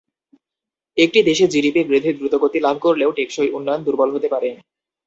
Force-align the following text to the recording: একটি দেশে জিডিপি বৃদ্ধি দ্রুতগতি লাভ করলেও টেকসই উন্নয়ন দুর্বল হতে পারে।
একটি 0.97 1.19
দেশে 1.29 1.45
জিডিপি 1.47 1.81
বৃদ্ধি 1.83 2.11
দ্রুতগতি 2.13 2.59
লাভ 2.61 2.75
করলেও 2.85 3.15
টেকসই 3.17 3.49
উন্নয়ন 3.57 3.81
দুর্বল 3.85 4.09
হতে 4.15 4.27
পারে। 4.33 4.49